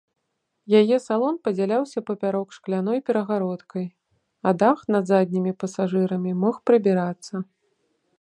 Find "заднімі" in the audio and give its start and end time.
5.13-5.51